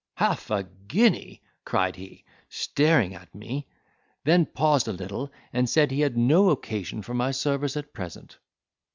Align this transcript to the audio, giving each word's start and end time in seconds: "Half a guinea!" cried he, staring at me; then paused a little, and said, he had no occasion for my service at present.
"Half 0.15 0.49
a 0.49 0.63
guinea!" 0.87 1.43
cried 1.63 1.95
he, 1.95 2.25
staring 2.49 3.13
at 3.13 3.35
me; 3.35 3.67
then 4.23 4.47
paused 4.47 4.87
a 4.87 4.91
little, 4.93 5.31
and 5.53 5.69
said, 5.69 5.91
he 5.91 6.01
had 6.01 6.17
no 6.17 6.49
occasion 6.49 7.03
for 7.03 7.13
my 7.13 7.29
service 7.29 7.77
at 7.77 7.93
present. 7.93 8.39